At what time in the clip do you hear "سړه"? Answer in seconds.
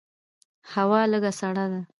1.39-1.65